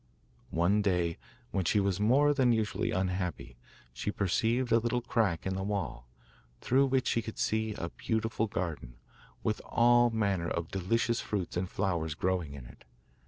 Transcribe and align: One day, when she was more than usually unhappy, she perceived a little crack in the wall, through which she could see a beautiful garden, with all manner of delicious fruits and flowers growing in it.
One 0.49 0.81
day, 0.81 1.19
when 1.51 1.63
she 1.65 1.79
was 1.79 1.99
more 1.99 2.33
than 2.33 2.51
usually 2.51 2.89
unhappy, 2.89 3.55
she 3.93 4.09
perceived 4.09 4.71
a 4.71 4.79
little 4.79 5.03
crack 5.03 5.45
in 5.45 5.53
the 5.53 5.61
wall, 5.61 6.07
through 6.59 6.87
which 6.87 7.07
she 7.07 7.21
could 7.21 7.37
see 7.37 7.75
a 7.75 7.89
beautiful 7.89 8.47
garden, 8.47 8.95
with 9.43 9.61
all 9.63 10.09
manner 10.09 10.47
of 10.49 10.69
delicious 10.69 11.21
fruits 11.21 11.55
and 11.55 11.69
flowers 11.69 12.15
growing 12.15 12.55
in 12.55 12.65
it. 12.65 12.83